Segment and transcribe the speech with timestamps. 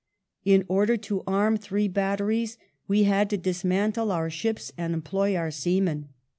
[0.43, 2.57] In order to arm three batteries
[2.87, 6.09] we had to dismantle our ships and employ our seamen.